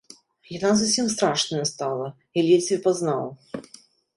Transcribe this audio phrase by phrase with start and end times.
[0.53, 2.07] Яна зусім страшная стала,
[2.39, 3.23] я ледзьве пазнаў.